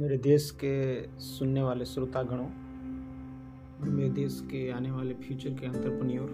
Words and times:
मेरे 0.00 0.18
देश 0.18 0.50
के 0.50 1.02
सुनने 1.18 1.62
वाले 1.62 1.84
श्रोतागणों, 1.84 2.46
मेरे 3.90 4.10
देश 4.10 4.40
के 4.44 4.70
आने 4.70 4.90
वाले 4.90 5.14
फ्यूचर 5.14 5.50
के 5.50 5.66
अंतरप्रन्योर 5.66 6.30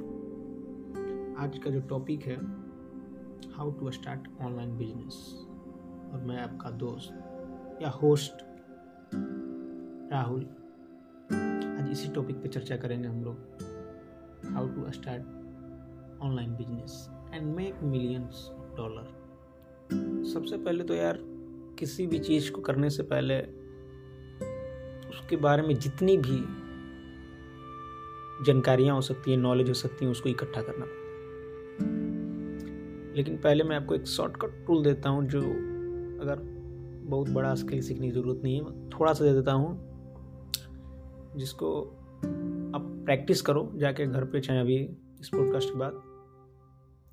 आज 1.38 1.58
का 1.58 1.70
जो 1.70 1.80
टॉपिक 1.80 2.22
है 2.22 2.36
how 3.52 3.70
to 3.70 3.90
start 3.90 4.28
online 4.40 4.76
business 4.76 5.34
और 6.12 6.22
मैं 6.24 6.38
आपका 6.38 6.70
दोस्त 6.70 7.78
या 7.82 7.88
होस्ट 7.88 8.32
राहुल। 10.12 10.42
आज 11.82 11.88
इसी 11.92 12.08
टॉपिक 12.08 12.36
पे 12.36 12.48
चर्चा 12.48 12.76
करेंगे 12.76 13.08
हम 13.08 13.24
लोग 13.24 13.36
how 14.54 14.68
to 14.68 14.92
start 14.92 15.22
online 16.22 16.56
business 16.56 17.10
and 17.34 17.54
make 17.54 17.82
millions 17.82 18.50
dollar 18.76 19.06
सबसे 20.34 20.58
पहले 20.58 20.84
तो 20.84 20.94
यार, 20.94 21.18
किसी 21.78 22.06
भी 22.06 22.18
चीज़ 22.18 22.50
को 22.52 22.60
करने 22.60 22.90
से 22.90 23.02
पहले 23.02 23.55
उसके 25.16 25.36
बारे 25.36 25.62
में 25.62 25.74
जितनी 25.74 26.16
भी 26.16 26.38
जानकारियाँ 28.44 28.94
हो 28.94 29.00
सकती 29.00 29.30
हैं 29.30 29.38
नॉलेज 29.38 29.68
हो 29.68 29.74
सकती 29.74 30.04
हैं, 30.04 30.12
उसको 30.12 30.28
इकट्ठा 30.28 30.60
करना 30.60 30.86
लेकिन 33.16 33.36
पहले 33.36 33.64
मैं 33.64 33.76
आपको 33.76 33.94
एक 33.94 34.06
शॉर्टकट 34.06 34.66
टूल 34.66 34.82
देता 34.84 35.08
हूँ, 35.08 35.24
जो 35.26 35.40
अगर 36.22 36.40
बहुत 37.08 37.30
बड़ा 37.30 37.54
स्किल 37.54 37.80
सीखने 37.80 38.06
की 38.06 38.12
ज़रूरत 38.12 38.40
नहीं 38.44 38.56
है 38.56 38.88
थोड़ा 38.90 39.12
सा 39.12 39.24
दे 39.24 39.32
देता 39.32 39.52
हूँ, 39.52 39.70
जिसको 41.36 41.80
आप 42.76 42.92
प्रैक्टिस 43.06 43.42
करो, 43.42 43.70
जाके 43.76 44.06
घर 44.06 44.24
पे 44.24 44.40
चाहे 44.40 44.60
अभी 44.60 44.76
इस 45.20 45.28
पॉडकास्ट 45.28 45.68
के 45.68 45.78
बाद। 45.78 46.00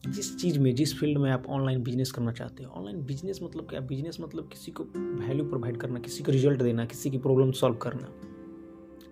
जिस 0.07 0.37
चीज़ 0.37 0.59
में, 0.59 0.75
जिस 0.75 0.99
फ़ील्ड 0.99 1.17
में 1.17 1.31
आप 1.31 1.45
ऑनलाइन 1.47 1.83
बिज़नेस 1.83 2.11
करना 2.11 2.31
चाहते 2.31 2.63
हो। 2.63 2.71
ऑनलाइन 2.71 3.05
बिज़नेस 3.05 3.39
मतलब 3.43 3.67
क्या? 3.69 3.79
बिज़नेस 3.79 4.17
मतलब 4.21 4.47
किसी 4.47 4.71
को 4.71 4.83
वैल्यू 4.97 5.49
प्रोवाइड 5.49 5.77
करना, 5.77 5.99
किसी 5.99 6.23
को 6.23 6.31
रिज़ल्ट 6.31 6.61
देना, 6.61 6.85
किसी 6.85 7.11
की 7.11 7.17
प्रॉब्लम 7.17 7.51
सॉल्व 7.51 7.75
करना। 7.75 8.07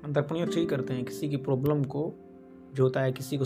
अंतरप्रनियर 0.04 0.50
यही 0.50 0.66
करते 0.66 0.94
हैं, 0.94 1.06
किसी 1.06 1.30
की 1.30 1.38
प्रॉब्लम 1.38 1.84
को 1.84 2.14
जो 2.74 2.84
होता 2.84 3.02
है, 3.02 3.12
किसी 3.12 3.38
को 3.38 3.44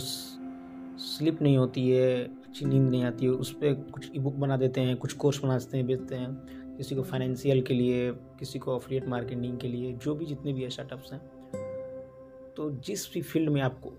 स्लिप 0.98 1.42
नहीं 1.42 1.56
होती 1.56 1.90
है, 1.90 2.24
अच्छी 2.24 2.64
नींद 2.64 2.90
नहीं 2.90 3.04
आती 3.04 3.24
है, 3.24 3.30
उस 3.30 3.52
पर 3.52 3.74
कुछ 3.74 4.10
ई 4.16 4.18
बुक 4.18 4.34
बना 4.34 4.56
देते 4.56 4.80
हैं, 4.80 4.96
कुछ 4.96 5.12
कोर्स 5.12 5.42
बना 5.42 5.58
देते 5.58 5.76
हैं, 5.76 5.86
बेचते 5.86 6.14
हैं। 6.14 6.34
किसी 6.76 6.94
को 6.94 7.02
फाइनेंशियल 7.02 7.62
के 7.62 7.74
लिए, 7.74 8.12
किसी 8.12 8.58
को 8.58 8.74
अफिलिएट 8.74 9.08
मार्केटिंग 9.08 9.58
के 9.58 9.68
लिए, 9.68 9.92
जो 9.92 10.14
भी 10.14 10.26
जितने 10.26 10.52
भी 10.52 10.70
स्टार्टअप्स 10.70 11.12
हैं। 11.12 11.20
तो 12.56 12.70
जिस 12.70 13.14
भी 13.14 13.22
फ़ील्ड 13.22 13.50
में 13.50 13.60
आपको, 13.60 13.92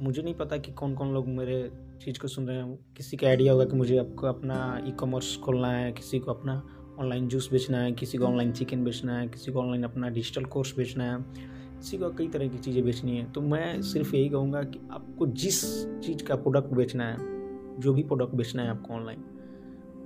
मुझे 0.00 0.22
नहीं 0.22 0.34
पता 0.34 0.56
कि 0.56 0.72
कौन 0.72 0.94
कौन 0.94 1.14
लोग 1.14 1.28
मेरे 1.28 1.85
चीज़ 2.04 2.18
को 2.18 2.28
सुन 2.28 2.48
रहे 2.48 2.56
हैं। 2.56 2.78
किसी 2.96 3.16
का 3.16 3.26
आइडिया 3.26 3.52
होगा 3.52 3.64
कि 3.64 3.76
मुझे 3.76 3.98
आपको 3.98 4.26
अपना 4.26 4.82
ई 4.86 4.90
कॉमर्स 4.90 5.36
खोलना 5.36 5.70
है, 5.70 5.92
किसी 5.92 6.18
को 6.18 6.30
अपना 6.30 6.62
ऑनलाइन 6.98 7.28
जूस 7.28 7.50
बेचना 7.52 7.78
है, 7.78 7.92
किसी 7.92 8.18
को 8.18 8.24
ऑनलाइन 8.24 8.52
चिकन 8.52 8.84
बेचना 8.84 9.18
है, 9.18 9.28
किसी 9.28 9.52
को 9.52 9.60
ऑनलाइन 9.60 9.82
अपना 9.82 10.08
डिजिटल 10.08 10.44
कोर्स 10.44 10.76
बेचना 10.76 11.04
है। 11.04 11.24
किसी 11.76 11.98
को 11.98 12.10
कई 12.10 12.28
तरह 12.28 12.48
की 12.48 12.58
चीज़ें 12.58 12.84
बेचनी 12.84 13.16
है। 13.16 13.32
तो 13.32 13.40
मैं 13.40 13.82
सिर्फ़ 13.82 14.16
यही 14.16 14.28
कहूँगा 14.28 14.62
कि 14.62 14.80
आपको 14.92 15.26
जिस 15.26 15.86
चीज़ 16.00 16.24
का 16.24 16.36
प्रोडक्ट 16.36 16.74
बेचना 16.74 17.04
है, 17.04 17.16
जो 17.80 17.94
भी 17.94 18.02
प्रोडक्ट 18.02 18.34
बेचना 18.34 18.62
है 18.62 18.68
आपको 18.68 18.94
ऑनलाइन 18.94 19.24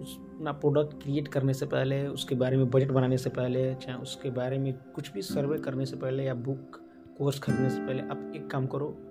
उस 0.01 0.19
अपना 0.35 0.53
प्रोडक्ट 0.53 1.03
क्रिएट 1.03 1.29
करने 1.29 1.55
से 1.55 1.67
पहले, 1.67 2.07
उसके 2.07 2.35
बारे 2.35 2.57
में 2.57 2.71
बजट 2.71 2.91
बनाने 2.91 3.19
से 3.19 3.31
पहले, 3.31 3.75
चाहे 3.75 3.99
उसके 3.99 4.31
बारे 4.31 4.59
में 4.59 4.73
कुछ 4.95 5.13
भी 5.13 5.23
सर्वे 5.23 5.59
करने 5.59 5.87
से 5.87 5.97
पहले 5.97 6.25
या 6.25 6.35
बुक 6.35 6.81
कोर्स 7.19 7.39
खरीदने 7.39 7.71
से 7.71 7.81
पहले, 7.81 8.03
आप 8.03 8.33
एक 8.37 8.51
काम 8.51 8.67
करो 8.67 9.10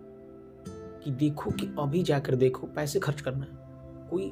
कि 1.04 1.12
देखो 1.12 1.52
कि 1.52 1.70
अभी 1.80 2.04
जाकर 2.04 2.36
देखो, 2.36 2.68
पैसे 2.68 3.00
खर्च 3.00 3.22
करना 3.22 3.46
कोई 4.12 4.32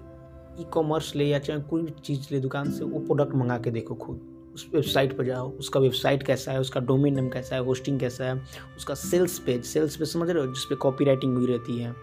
ई 0.60 0.64
कॉमर्स 0.64 1.16
ले 1.16 1.26
या 1.26 1.40
चाहे 1.40 1.60
कोई 1.62 1.82
भी 1.82 1.92
चीज़ 2.04 2.28
ले, 2.32 2.40
दुकान 2.40 2.72
से 2.72 2.84
वो 2.84 3.00
प्रोडक्ट 3.00 3.36
मंगा 3.36 3.58
के 3.58 3.72
देखो 3.72 3.96
खुद। 3.96 4.22
उस 4.56 4.70
वेबसाइट 4.73 5.18
पर 5.18 5.26
जाओ, 5.26 5.50
उसका 5.50 5.80
वेबसाइट 5.80 6.23
कैसा 6.23 6.52
है, 6.52 6.60
उसका 6.60 6.80
डोमेन 6.82 7.16
नेम 7.16 7.27
कैसा 7.30 7.56
है 7.56 7.61
होस्टिंग 7.64 8.00
कैसा 8.00 8.26
है, 8.26 8.42
उसका 8.77 8.94
सेल्स 8.94 9.38
पेज 9.39 9.64
सेल्स 9.66 9.95
पेज 9.95 10.08
समझ 10.08 10.30
रहे 10.30 10.45
हो? 10.45 10.54
जिस 10.54 10.64
पे 10.64 10.76
कॉपी 10.76 11.06
राइटिंग 11.06 11.36
हुई 11.38 11.48
रहती 11.48 11.77
है 11.80 11.94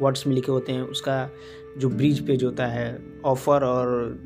वर्ड्स 0.00 0.26
में 0.26 0.34
लिखे 0.34 0.52
होते 0.52 0.72
हैं, 0.72 0.82
उसका 0.82 1.28
जो 1.78 1.88
ब्रिज 1.88 2.26
पेज 2.26 2.44
होता 2.44 2.66
है 2.66 2.98
ऑफ़र 3.24 3.64
और 3.64 4.18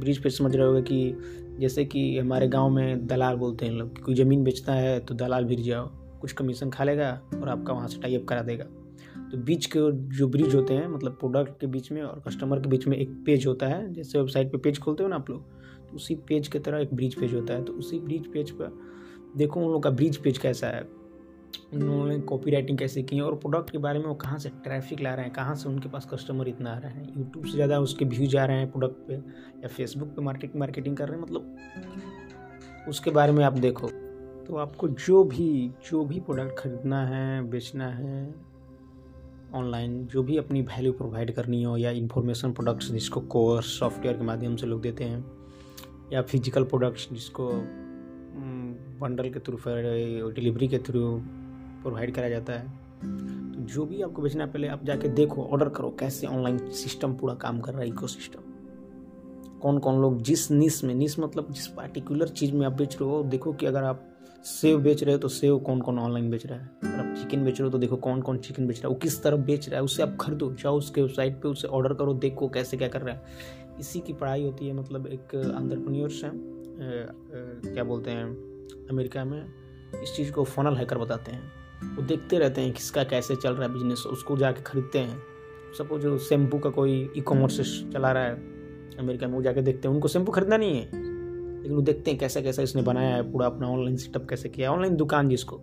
ब्रिज 0.00 0.22
पेज 0.22 0.36
समझ 0.38 0.54
रहे 0.56 0.66
हो 0.66 0.82
कि 0.82 1.16
जैसे 1.60 1.84
कि 1.84 2.18
हमारे 2.18 2.48
गाँव 2.48 2.70
में 2.70 3.06
दलाल 3.06 3.36
बोलते 3.36 3.66
हैं 3.66 3.72
लोग 3.72 3.98
कोई 4.04 4.14
ज़मीन 4.14 4.44
बेचता 4.44 4.72
है 4.72 4.98
तो 5.00 5.14
दलाल 5.14 5.44
भिर 5.44 5.60
जाओ, 5.60 5.86
कुछ 6.20 6.32
कमीशन 6.32 6.70
खा 6.70 6.84
लेगा 6.84 7.10
और 7.34 7.48
आपका 7.48 7.72
वहाँ 7.72 7.88
से 7.88 8.00
टाइप 8.00 8.26
करा 8.28 8.42
देगा। 8.42 8.64
तो 9.32 9.38
बीच 9.38 9.66
के 9.66 9.80
जो 10.16 10.28
ब्रिज 10.28 10.54
होते 10.54 10.74
हैं 10.74 10.86
मतलब 10.88 11.12
प्रोडक्ट 11.12 11.60
के 11.60 11.66
बीच 11.66 11.90
में 11.92 12.02
और 12.02 12.22
कस्टमर 12.26 12.60
के 12.60 12.68
बीच 12.68 12.86
में 12.86 12.96
एक 12.96 13.10
पेज 13.26 13.46
होता 13.46 13.66
है। 13.66 13.92
जैसे 13.92 14.18
वेबसाइट 14.18 14.52
पे 14.52 14.58
पेज 14.58 14.78
खोलते 14.78 15.02
हो 15.02 15.08
ना 15.08 15.16
आप 15.16 15.30
लोग 15.30 15.42
तो 15.88 15.96
उसी 15.96 16.14
पेज 16.28 16.48
की 16.48 16.58
तरह 16.58 16.78
एक 16.78 16.94
ब्रिज 16.94 17.14
पेज 17.20 17.34
होता 17.34 17.54
है। 17.54 17.64
तो 17.64 17.72
उसी 17.72 17.98
ब्रिज 18.00 18.32
पेज 18.32 18.50
पर 18.50 18.78
देखो 19.36 19.60
उन 19.60 19.72
लोग 19.72 19.82
का 19.82 19.90
ब्रिज 19.90 20.16
पेज 20.16 20.38
कैसा 20.38 20.66
है। 20.66 20.82
उन्होंने 21.74 22.18
कॉपी 22.20 22.50
राइटिंग 22.50 22.78
कैसे 22.78 23.02
की 23.02 23.16
है 23.16 23.22
और 23.22 23.34
प्रोडक्ट 23.36 23.70
के 23.70 23.78
बारे 23.78 23.98
में 23.98 24.06
वो 24.06 24.14
कहाँ 24.14 24.38
से 24.38 24.48
ट्रैफ़िक 24.64 25.00
ला 25.00 25.14
रहे 25.14 25.24
हैं, 25.24 25.32
कहाँ 25.34 25.54
से 25.54 25.68
उनके 25.68 25.88
पास 25.88 26.08
कस्टमर 26.12 26.48
इतना 26.48 26.70
आ 26.70 26.78
रहे 26.78 26.92
हैं। 26.92 27.18
यूट्यूब 27.18 27.44
से 27.44 27.52
ज़्यादा 27.52 27.78
उसके 27.80 28.04
व्यूज़ 28.04 28.36
आ 28.36 28.44
रहे 28.44 28.58
हैं 28.58 28.70
प्रोडक्ट 28.72 29.06
पे 29.08 29.14
या 29.14 29.68
फेसबुक 29.68 30.08
पे 30.08 30.22
मार्केट 30.22 30.56
मार्केटिंग 30.56 30.96
कर 30.96 31.08
रहे 31.08 31.16
हैं 31.16 31.22
मतलब 31.22 32.88
उसके 32.88 33.10
बारे 33.10 33.32
में 33.32 33.44
आप 33.44 33.58
देखो। 33.58 33.88
तो 34.46 34.56
आपको 34.56 34.88
जो 34.88 35.24
भी 35.24 35.70
जो 35.90 36.04
भी 36.04 36.20
प्रोडक्ट 36.20 36.58
खरीदना 36.58 37.04
है, 37.06 37.42
बेचना 37.50 37.88
है 37.88 38.51
ऑनलाइन 39.54 40.06
जो 40.06 40.22
भी 40.22 40.36
अपनी 40.36 40.60
वैल्यू 40.62 40.92
प्रोवाइड 40.92 41.34
करनी 41.34 41.62
हो 41.62 41.76
या 41.76 41.90
इंफॉर्मेशन 41.90 42.52
प्रोडक्ट्स 42.52 42.90
जिसको 42.90 43.20
कोर्स 43.28 43.78
सॉफ्टवेयर 43.78 44.16
के 44.16 44.24
माध्यम 44.24 44.56
से 44.56 44.66
लोग 44.66 44.80
देते 44.82 45.04
हैं, 45.04 45.24
या 46.12 46.22
फ़िज़िकल 46.22 46.64
प्रोडक्ट्स 46.64 47.08
जिसको 47.12 47.50
बंडल 49.00 49.30
के 49.30 49.40
थ्रू 49.40 49.58
डिलीवरी 50.32 50.68
के 50.68 50.78
थ्रू 50.78 51.00
प्रोवाइड 51.82 52.14
कराया 52.14 52.30
जाता 52.30 52.52
है। 52.52 52.80
तो 53.52 53.60
जो 53.64 53.84
भी 53.86 54.02
आपको 54.02 54.22
बेचना 54.22 54.44
है, 54.44 54.50
पहले 54.52 54.68
आप 54.68 54.84
जाके 54.84 55.08
देखो 55.10 55.44
ऑर्डर 55.44 55.68
करो 55.68 55.90
कैसे 56.00 56.26
ऑनलाइन 56.26 56.58
सिस्टम 56.72 57.14
पूरा 57.14 57.34
काम 57.34 57.60
कर 57.60 57.72
रहा 57.72 57.82
है 57.82 57.88
इको 57.88 58.06
कौन 59.62 59.78
कौन 59.78 60.00
लोग 60.00 60.22
जिस 60.22 60.50
निस 60.50 60.82
में 60.84 60.94
निस 60.94 61.18
मतलब 61.18 61.52
जिस 61.52 61.66
पार्टिकुलर 61.66 62.28
चीज़ 62.28 62.52
में 62.52 62.66
आप 62.66 62.72
बेच 62.72 62.96
रहे 63.00 63.10
हो, 63.10 63.22
देखो 63.22 63.52
कि 63.52 63.66
अगर 63.66 63.84
आप 63.84 64.08
सेव 64.44 64.78
बेच 64.80 65.02
रहे 65.04 65.12
हो 65.12 65.18
तो 65.18 65.28
सेव 65.28 65.58
कौन 65.58 65.80
कौन 65.80 65.98
ऑनलाइन 65.98 66.30
बेच 66.30 66.46
रहा 66.46 66.58
है? 66.58 66.70
अगर 66.84 66.98
आप 67.00 67.14
चिकन 67.16 67.44
बेच 67.44 67.58
रहे 67.60 67.64
हो 67.64 67.70
तो 67.70 67.78
देखो 67.78 67.96
कौन 67.98 68.20
कौन 68.22 68.38
चिकन 68.38 68.66
बेच 68.66 68.76
रहा 68.76 68.88
है, 68.88 68.92
वो 68.94 68.98
किस 69.00 69.22
तरफ़ 69.22 69.40
बेच 69.40 69.68
रहा 69.68 69.76
है 69.76 69.82
उससे 69.82 70.02
आप 70.02 70.16
खरीदो, 70.20 70.50
जाओ 70.54 70.78
उसके 70.78 71.02
वेबसाइट 71.02 71.40
पे, 71.42 71.48
उसे 71.48 71.68
ऑर्डर 71.68 71.94
करो, 71.94 72.14
देखो 72.14 72.48
कैसे 72.48 72.76
क्या 72.76 72.88
कर 72.88 73.02
रहा 73.02 73.14
है। 73.14 73.80
इसी 73.80 74.00
की 74.00 74.12
पढ़ाई 74.12 74.44
होती 74.44 74.66
है 74.66 74.72
मतलब 74.72 75.06
एक 75.06 75.34
अंतरप्रन्योर्स 75.34 76.22
है 76.24 76.30
क्या 77.64 77.84
बोलते 77.84 78.10
हैं, 78.10 78.24
अमेरिका 78.90 79.24
में, 79.24 79.44
इस 80.02 80.14
चीज़ 80.16 80.32
को 80.32 80.44
फनल 80.44 80.76
हैकर 80.76 80.98
बताते 80.98 81.32
हैं। 81.32 81.96
वो 81.96 82.02
देखते 82.02 82.38
रहते 82.38 82.60
हैं 82.60 82.72
किसका 82.72 83.04
कैसे 83.04 83.36
चल 83.36 83.54
रहा 83.54 83.68
है 83.68 83.72
बिज़नेस 83.72 84.04
उसको 84.06 84.36
जाके 84.36 84.62
खरीदते 84.62 84.98
हैं। 84.98 85.22
सपोज़ 85.78 86.18
शैम्पू 86.20 86.58
का 86.58 86.70
कोई 86.70 87.00
ई 87.16 87.20
कॉमर्स 87.22 87.60
चला 87.92 88.12
रहा 88.12 88.22
है, 88.22 88.34
अमेरिका 88.98 89.26
में 89.26 89.34
वो 89.34 89.42
जाके 89.42 89.62
देखते 89.62 89.88
हैं, 89.88 89.94
उनको 89.94 90.08
शैम्पू 90.08 90.32
खरीदना 90.32 90.56
नहीं 90.56 90.76
है। 90.76 91.10
लेकिन 91.62 91.76
वो 91.76 91.82
देखते 91.82 92.10
हैं 92.10 92.20
कैसा 92.20 92.40
कैसा 92.40 92.62
इसने 92.62 92.82
बनाया 92.82 93.14
है, 93.16 93.30
पूरा 93.32 93.46
अपना 93.46 93.68
ऑनलाइन 93.68 93.96
सेटअप 93.96 94.28
कैसे 94.28 94.48
किया 94.48 94.70
है 94.70 94.76
ऑनलाइन 94.76 94.96
दुकान 94.96 95.28
जिसको। 95.28 95.60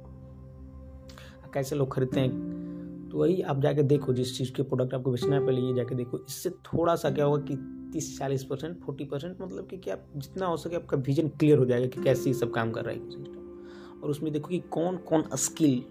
कैसे 1.54 1.76
लोग 1.76 1.94
खरीदते 1.94 2.20
हैं। 2.20 3.10
तो 3.12 3.18
वही 3.18 3.42
आप 3.42 3.62
जाके 3.62 3.84
देखो 3.84 4.14
जिस 4.14 4.38
चीज़ 4.38 4.52
के 4.54 4.64
प्रोडक्ट 4.64 4.94
आपको 4.94 5.12
बेचना 5.12 5.36
है, 5.36 5.46
पहले 5.46 5.62
ये 5.62 5.74
जाके 5.74 5.96
देखो। 5.96 6.18
इससे 6.20 6.50
थोड़ा 6.50 6.96
सा 6.96 7.10
क्या 7.12 7.26
होगा 7.26 7.42
कि 7.42 7.56
तीस 7.94 8.18
चालीस 8.20 8.44
परसेंट 8.44 8.80
फोर्टी 8.80 9.04
परसेंट 9.04 9.38
मतलब 9.42 9.68
कि 9.68 9.78
क्या 9.78 9.98
जितना 10.18 10.46
हो 10.46 10.58
सके 10.58 10.76
आपका 10.76 10.98
विजन 10.98 11.28
क्लियर 11.30 11.58
हो 11.58 11.66
जाएगा 11.66 11.88
कि 11.88 12.04
कैसे 12.04 12.30
ये 12.30 12.34
सब 12.34 12.52
काम 12.52 12.72
कर 12.72 12.86
रहा 12.86 12.94
है 12.94 13.10
सिस्टम 13.10 14.02
और 14.04 14.10
उसमें 14.10 14.31
देखो 14.34 14.48
कि 14.48 14.60
कौन 14.72 14.98
कौन 14.98 15.24
स्किल 15.36 15.84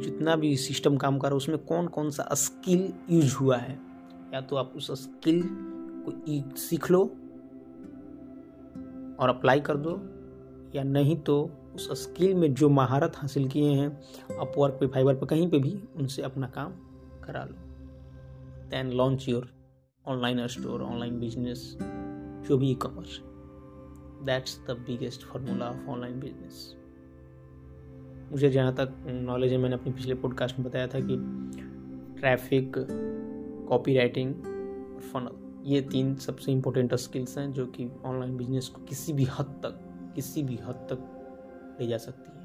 जितना 0.00 0.36
भी 0.36 0.56
सिस्टम 0.56 0.96
काम 0.96 1.18
कर 1.18 1.28
रहा 1.28 1.34
है, 1.34 1.36
उसमें 1.36 1.58
कौन 1.58 1.86
कौन 1.88 2.10
सा 2.10 2.28
स्किल 2.34 2.92
यूज़ 3.10 3.36
हुआ 3.36 3.56
है। 3.56 3.78
या 4.34 4.40
तो 4.40 4.56
आप 4.56 4.72
उस 4.76 4.90
स्किल 5.02 5.42
को 5.46 6.56
सीख 6.56 6.90
लो 6.90 7.04
और 9.20 9.28
अप्लाई 9.28 9.60
कर 9.60 9.76
दो, 9.76 9.90
या 10.74 10.82
नहीं 10.82 11.16
तो 11.16 11.42
उस 11.74 11.90
स्किल 12.02 12.34
में 12.34 12.54
जो 12.54 12.68
महारत 12.68 13.12
हासिल 13.16 13.48
किए 13.48 13.72
हैं 13.72 13.88
अपवर्क 14.40 14.76
पे 14.80 14.86
फाइबर 14.86 15.14
पे, 15.14 15.26
कहीं 15.26 15.50
पे 15.50 15.58
भी 15.58 15.78
उनसे 15.96 16.22
अपना 16.22 16.46
काम 16.46 16.72
करा 17.24 17.44
लो। 17.44 17.56
Then 18.70 18.92
launch 18.92 19.28
your 19.28 19.50
online 20.06 20.46
store 20.46 20.82
online 20.82 21.20
business 21.20 21.76
जो 22.48 22.58
भी 22.58 22.70
ecommerce 22.74 23.20
that's 24.26 24.58
the 24.68 24.76
biggest 24.86 25.22
formula 25.22 25.68
of 25.70 25.88
online 25.88 26.20
business 26.20 26.74
मुझे 28.32 28.50
जहाँ 28.50 28.74
तक 28.74 28.94
नॉलेज 29.06 29.52
है, 29.52 29.58
मैंने 29.58 29.74
अपने 29.74 29.92
पिछले 29.92 30.14
पॉडकास्ट 30.14 30.58
में 30.58 30.68
बताया 30.68 30.86
था 30.86 31.00
कि 31.00 31.16
ट्रैफ़िक 32.20 32.72
कॉपी 33.68 33.96
राइटिंग 33.96 34.34
फनल 35.00 35.45
ये 35.66 35.80
तीन 35.80 36.14
सबसे 36.14 36.52
इम्पोर्टेंट 36.52 36.94
स्किल्स 36.94 37.38
हैं 37.38 37.52
जो 37.52 37.66
कि 37.66 37.90
ऑनलाइन 38.04 38.36
बिज़नेस 38.36 38.68
को 38.68 38.82
किसी 38.82 39.12
भी 39.12 39.24
हद 39.24 39.60
तक, 39.62 39.78
किसी 40.14 40.42
भी 40.42 40.56
हद 40.56 40.74
तक 40.74 41.78
ले 41.80 41.86
जा 41.86 41.96
सकती 41.98 42.38
है। 42.38 42.44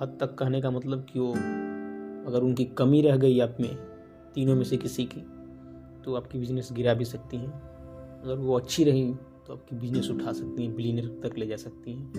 हद 0.00 0.16
तक 0.20 0.34
कहने 0.34 0.60
का 0.60 0.70
मतलब 0.70 1.06
कि 1.12 1.18
वो 1.18 1.32
अगर 2.30 2.42
उनकी 2.42 2.64
कमी 2.64 3.02
रह 3.02 3.16
गई 3.16 3.40
आप 3.40 3.56
में, 3.60 3.76
तीनों 4.34 4.56
में 4.56 4.64
से 4.64 4.76
किसी 4.76 5.04
की 5.04 5.20
तो 6.04 6.14
आपकी 6.14 6.38
बिज़नेस 6.38 6.68
गिरा 6.72 6.94
भी 6.94 7.04
सकती 7.04 7.36
हैं। 7.36 7.52
अगर 8.22 8.34
वो 8.34 8.58
अच्छी 8.58 8.84
रही 8.84 9.14
तो 9.46 9.52
आपकी 9.52 9.76
बिज़नेस 9.76 10.10
उठा 10.10 10.32
सकती 10.32 10.64
हैं 10.64 10.76
बिलीनर 10.76 11.28
तक 11.28 11.38
ले 11.38 11.46
जा 11.46 11.56
सकती 11.56 11.92
हैं। 11.92 12.12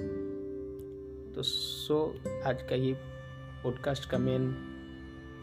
तो 1.36 1.42
सो 1.42 2.15
आज 2.45 2.62
का 2.62 2.75
ये 2.75 2.94
पॉडकास्ट 3.63 4.09
का 4.09 4.18
मेन 4.18 4.56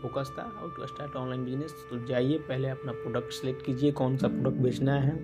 फोकस 0.02 0.32
था 0.38 0.42
how 0.56 0.68
to 0.68 0.86
start 0.86 1.16
online 1.16 1.44
business 1.44 1.74
तो 1.90 2.04
जाइए, 2.06 2.38
पहले 2.38 2.68
अपना 2.68 2.92
प्रोडक्ट 2.94 3.32
सेलेक्ट 3.32 3.64
कीजिए, 3.66 3.92
कौन 3.92 4.16
सा 4.16 4.28
प्रोडक्ट 4.28 4.62
बेचना 4.62 4.94
है, 4.94 5.14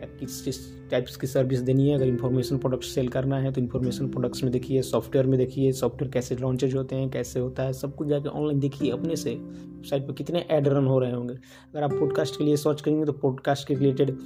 या 0.00 0.06
किस 0.18 0.56
टाइप्स 0.90 1.16
की 1.16 1.26
सर्विस 1.26 1.60
देनी 1.60 1.88
है, 1.88 1.94
अगर 1.94 2.06
इन्फॉर्मेशन 2.06 2.58
प्रोडक्ट 2.58 2.84
सेल 2.84 3.08
करना 3.08 3.38
है 3.38 3.52
तो 3.52 3.60
इन्फॉर्मेशन 3.60 4.08
प्रोडक्ट्स 4.08 4.42
में 4.42 4.52
देखिए 4.52 4.82
सॉफ्टवेयर 4.82 5.26
में 5.26 5.38
देखिए 5.38 5.72
सॉफ्टवेयर 5.72 6.12
कैसे 6.12 6.36
लॉन्चेज 6.36 6.74
होते 6.74 6.96
हैं, 6.96 7.10
कैसे 7.10 7.40
होता 7.40 7.62
है, 7.62 7.72
सब 7.72 7.94
कुछ 7.96 8.08
जाके 8.08 8.28
ऑनलाइन 8.28 8.60
देखिए, 8.60 8.90
अपने 8.90 9.16
से 9.16 9.34
वेबसाइट 9.34 10.06
पर 10.06 10.12
कितने 10.12 10.46
एड 10.50 10.68
रन 10.68 10.86
हो 10.86 10.98
रहे 10.98 11.12
होंगे। 11.12 11.34
अगर 11.34 11.82
आप 11.82 11.92
पॉडकास्ट 11.92 12.38
के 12.38 12.44
लिए 12.44 12.56
सर्च 12.56 12.80
करेंगे 12.80 13.04
तो 13.04 13.12
पॉडकास्ट 13.14 13.68
के 13.68 13.74
रिलेटेड 13.74 14.16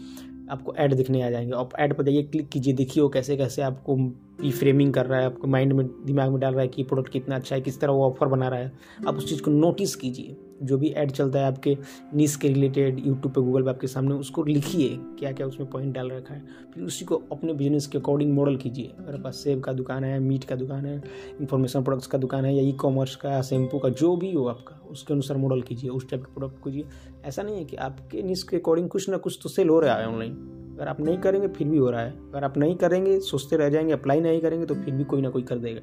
आपको 0.51 0.75
ऐड 0.75 0.95
दिखने 0.95 1.23
आ 1.23 1.31
जाएँगे। 1.31 1.53
आप 1.57 1.75
ऐड 1.79 1.95
पर 1.95 2.05
जाइए 2.05 2.23
क्लिक 2.23 2.49
कीजिए, 2.49 2.75
देखिए 2.75 3.03
वो 3.03 3.09
कैसे 3.09 3.37
कैसे 3.37 3.63
आपको 3.63 3.97
पी 4.41 4.51
फ्रेमिंग 4.51 4.95
कर 4.95 5.07
रहा 5.07 5.21
है, 5.21 5.27
आपको 5.27 5.49
माइंड 5.49 5.73
में, 5.73 5.87
दिमाग 6.05 6.31
में 6.31 6.41
डाल 6.41 6.53
रहा 6.53 6.63
है 6.63 6.69
कि 6.69 6.83
प्रोडक्ट 6.83 7.13
कितना 7.13 7.37
अच्छा 7.37 7.57
है, 7.57 7.63
किस 7.63 7.81
तरह 7.81 7.93
वो 7.93 8.05
ऑफ़र 8.05 8.29
बना 8.29 8.49
रहा 8.49 8.61
है। 8.61 8.73
आप 9.09 9.17
उस 9.17 9.29
चीज़ 9.29 9.43
को 9.43 9.51
नोटिस 9.51 9.97
कीजिए। 9.97 10.37
जो 10.63 10.79
भी 10.79 10.89
ऐड 10.89 11.11
चलता 11.11 11.39
है 11.39 11.45
आपके 11.45 11.77
नीस 12.15 12.37
के 12.37 12.49
रिलेटेड 12.49 12.99
यूट्यूब 12.99 13.35
पे 13.35 13.41
गूगल 13.41 13.63
पे 13.63 13.71
आपके 13.71 13.87
सामने, 13.87 14.15
उसको 14.15 14.45
लिखिए 14.45 14.89
क्या 15.19 15.33
क्या 15.33 15.47
उसमें 15.47 15.71
पॉइंट 15.71 15.95
डाल 15.95 16.11
रखा 16.11 16.35
है। 16.35 16.47
फिर 16.75 16.85
उसी 16.85 17.05
को 17.05 17.23
अपने 17.33 17.53
बिज़नेस 17.53 17.87
के 17.87 17.99
अकॉर्डिंग 17.99 18.33
मॉडल 18.33 18.57
कीजिए। 18.57 18.93
अगर 18.99 19.21
पास 19.21 19.37
सेब 19.37 19.61
का 19.61 19.73
दुकान 19.73 20.05
है 20.05 20.19
मीट 20.21 20.45
का 20.45 20.57
दुकान 20.57 20.87
है 20.87 21.03
इंफॉर्मेशन 21.41 21.83
प्रोडक्ट्स 21.83 22.07
का 22.07 22.19
दुकान 22.19 22.45
है, 22.45 22.55
या 22.57 22.63
ई 22.63 22.73
कॉमर्स 22.73 23.17
का 23.17 23.43
शैम्पू 23.43 23.79
का, 23.79 23.89
जो 23.89 24.17
भी 24.17 24.33
हो 24.33 24.47
आपका, 24.47 24.89
उसके 24.91 25.15
अनुसार 25.15 25.37
मॉडल 25.37 25.63
कीजिए, 25.63 25.91
उस 25.91 26.11
टाइप 26.11 26.25
के 26.25 26.35
प्रोडक्ट 26.35 26.65
कीजिए। 26.65 26.85
ऐसा 27.25 27.43
नहीं 27.43 27.57
है 27.57 27.65
कि 27.65 27.77
आपके 27.77 28.23
नीस 28.23 28.43
के 28.43 28.57
अकॉर्डिंग 28.57 28.89
कुछ 28.89 29.09
ना 29.09 29.17
कुछ 29.17 29.39
तो 29.43 29.49
सेल 29.49 29.69
हो 29.69 29.81
रहा 29.81 29.95
है 29.95 30.09
ऑनलाइन 30.09 30.58
अगर 30.79 30.89
आप 30.89 31.01
नहीं 31.01 31.19
करेंगे, 31.19 31.49
फिर 31.49 31.69
भी 31.69 31.77
हो 31.77 31.91
रहा 31.91 32.01
है। 32.01 32.11
अगर 32.11 32.45
आप 32.45 32.59
नहीं 32.59 32.77
करेंगे, 32.77 33.19
सोचते 33.21 33.57
रह 33.57 33.69
जाएँगे 33.69 33.93
अप्लाई 33.93 34.21
नहीं 34.21 34.41
करेंगे 34.41 34.67
तो 34.67 34.75
फिर 34.75 34.95
भी 34.95 35.05
कोई 35.05 35.21
ना 35.21 35.31
कोई 35.31 35.43
कर 35.43 35.59
देगा। 35.59 35.81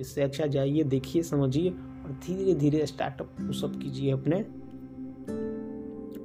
इससे 0.00 0.22
अच्छा 0.22 0.46
जाइए, 0.46 0.82
देखिए, 0.82 1.22
समझिए 1.22 1.70
और 1.70 2.18
धीरे 2.24 2.54
धीरे 2.54 2.86
स्टार्टअप 2.86 3.26
पुशअप 3.26 3.76
कीजिए 3.82 4.12
अपने 4.12 4.36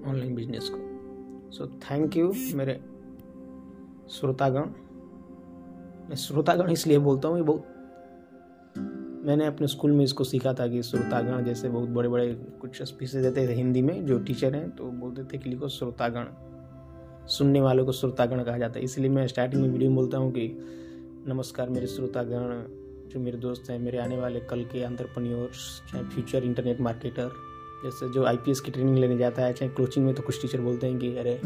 ऑनलाइन 0.10 0.36
बिज़नेस 0.36 0.70
को। 0.74 1.52
सो 1.52 1.68
थैंक 1.68 2.18
यू 2.18 2.32
मेरे 2.56 2.80
श्रोतागण। 4.10 4.70
मैं 6.10 6.16
श्रोतागण 6.16 6.72
इसलिए 6.72 6.98
बोलता 7.00 7.28
हूँ, 7.28 7.38
ये 7.38 7.44
बहुत 7.44 7.68
मैंने 9.26 9.46
अपने 9.46 9.68
स्कूल 9.68 9.92
में 9.92 10.04
इसको 10.04 10.24
सीखा 10.24 10.54
था 10.54 10.68
कि 10.68 10.82
श्रोतागण 10.84 11.44
जैसे 11.46 11.70
बहुत 11.70 11.90
बड़े 11.90 12.10
बड़े 12.10 12.34
कुछ 12.62 12.82
स्पीचेज 12.82 13.22
देते 13.22 13.48
थे 13.48 13.54
हिंदी 13.54 13.82
में, 13.82 14.06
जो 14.06 14.20
टीचर 14.20 14.56
हैं 14.56 14.70
तो 14.72 14.92
बोलते 14.92 15.24
थे 15.24 15.38
कि 15.38 15.50
लिखो 15.50 15.68
श्रोतागण। 15.68 16.26
सुनने 17.28 17.62
वालों 17.62 17.86
को 17.86 17.92
श्रोतागण 17.92 18.44
कहा 18.44 18.58
जाता 18.58 18.80
है। 18.80 18.84
इसलिए 18.86 19.10
मैं 19.10 19.28
स्टार्टिंग 19.28 19.62
में 19.62 19.70
वीडियो 19.70 19.90
में 19.90 19.96
बोलता 19.96 20.18
हूँ 20.18 20.32
कि 20.32 20.48
नमस्कार, 21.28 21.70
मेरे 21.70 21.88
श्रोतागण, 21.88 22.64
जो 23.10 23.20
मेरे 23.20 23.38
दोस्त 23.38 23.70
हैं, 23.70 23.80
मेरे 23.80 23.98
आने 23.98 24.18
वाले 24.18 24.40
कल 24.40 24.64
के 24.64 24.84
अंतरप्रन्योर्स 24.84 25.82
चाहे 25.92 26.04
फ्यूचर 26.04 26.44
इंटरनेट 26.44 26.82
मार्केटर 26.82 27.32
जैसे 27.84 28.10
जो 28.14 28.26
आईपीएस 28.26 28.60
की 28.60 28.72
ट्रेनिंग 28.72 28.98
लेने 28.98 29.18
जाता 29.18 29.42
है, 29.42 29.54
चाहे 29.54 29.72
कोचिंग 29.72 30.06
में 30.06 30.14
तो 30.16 30.24
कुछ 30.24 30.42
टीचर 30.42 30.62
बोलते 30.62 30.88
हैं 30.88 31.00
कि, 31.00 31.16
अरे 31.18 31.40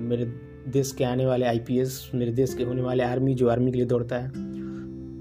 मेरे 0.00 0.24
देश 0.72 0.92
के 0.92 1.04
आने 1.04 1.26
वाले 1.26 1.46
आईपीएस 1.46 2.10
मेरे 2.14 2.32
देश 2.32 2.54
के 2.54 2.64
होने 2.64 2.82
वाले 2.82 3.04
आर्मी 3.04 3.34
जो 3.34 3.48
आर्मी 3.48 3.70
के 3.72 3.76
लिए 3.76 3.86
दौड़ता 3.86 4.18
है। 4.18 4.28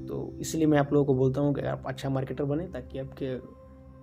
तो 0.07 0.38
इसलिए 0.42 0.68
मैं 0.68 0.77
आप 0.77 0.94
लोगों 0.94 1.06
को 1.06 1.13
बोलता 1.13 1.42
हूँ 1.42 1.53
कि 1.56 1.62
आप 1.62 1.83
अच्छा 1.86 2.09
मार्केटर 2.09 2.44
बने 2.44 2.68
ताकि 2.68 3.00
आपके 3.00 3.36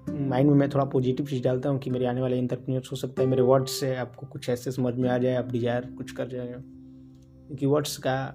माइंड 0.09 0.51
में 0.51 0.57
मैं 0.57 0.69
थोड़ा 0.71 0.85
पॉजिटिव 0.85 1.27
चीज़ 1.27 1.43
डालता 1.43 1.69
हूँ 1.69 1.79
कि 1.79 1.91
मेरे 1.91 2.07
आने 2.07 2.21
वाले 2.21 2.39
इंटरप्रीनियर्स 2.39 2.91
हो 2.93 2.97
सकता 2.97 3.23
है, 3.23 3.29
मेरे 3.29 3.43
वर्ड्स 3.43 3.79
से 3.81 3.95
आपको 3.97 4.27
कुछ 4.27 4.49
ऐसे 4.49 4.73
समझ 4.73 4.95
में 4.95 5.09
आ 5.11 5.19
जाए, 5.19 5.35
आप 5.35 5.51
डिज़ायर 5.53 5.91
कुछ 5.99 6.11
कर 6.11 6.29
जाए 6.29 6.47
क्योंकि 6.49 7.67
वर्ड्स 7.67 7.97
का 7.97 8.35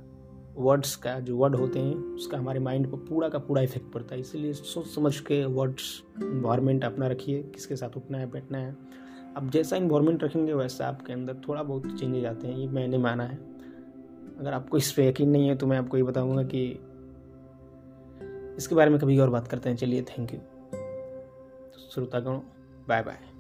वर्ड्स 0.58 0.96
का 0.96 1.20
जो 1.20 1.36
वर्ड 1.38 1.56
होते 1.56 1.80
हैं, 1.80 1.96
उसका 1.96 2.38
हमारे 2.38 2.60
माइंड 2.60 2.92
पर 2.92 2.98
पूरा 3.00 3.30
का 3.30 3.40
पूरा 3.40 3.62
इफ़ेक्ट 3.62 3.92
पड़ता 3.94 4.16
है। 4.16 4.22
इसीलिए 4.22 4.54
सोच 4.54 4.88
समझ 4.88 5.20
के 5.20 5.44
वर्ड्स 5.46 6.04
इन्वायरमेंट 6.22 6.84
अपना 6.86 7.08
रखिए, 7.08 7.42
किसके 7.44 7.76
साथ 7.76 7.98
उठना 7.98 8.18
है, 8.18 8.30
बैठना 8.32 8.58
है। 8.58 8.76
अब 9.38 9.50
जैसा 9.50 9.76
इन्वायरमेंट 9.76 10.24
रखेंगे, 10.24 10.54
वैसा 10.54 10.88
आपके 10.88 11.14
अंदर 11.14 11.42
थोड़ा 11.48 11.64
बहुत 11.64 12.00
चेंजेज 12.00 12.26
आते 12.26 12.48
हैं, 12.48 12.58
ये 12.58 12.68
मैंने 12.68 12.98
माना 12.98 13.24
है। 13.24 13.38
अगर 14.40 14.54
आपको 14.54 14.78
इस 14.78 14.92
पर 14.92 15.02
यकीन 15.02 15.30
नहीं 15.30 15.48
है 15.48 15.56
तो 15.56 15.68
मैं 15.68 15.78
आपको 15.78 15.98
ये 15.98 16.04
बताऊँगा 16.04 16.44
कि 16.44 16.66
इसके 18.58 18.76
बारे 18.76 18.92
में 18.92 19.00
कभी 19.00 19.18
और 19.20 19.30
बात 19.30 19.48
करते 19.48 19.70
हैं। 19.70 19.76
चलिए 19.78 20.02
थैंक 20.02 20.34
यू 20.34 20.40
श्रोतागण 21.94 22.40
बाय 22.88 23.04
बाय 23.04 23.33